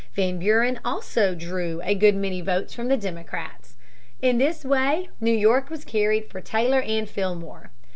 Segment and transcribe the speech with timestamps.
[0.15, 3.75] Van Buren also drew a good many votes from the Democrats.
[4.19, 7.69] In this way New York was carried for Taylor and Fillmore.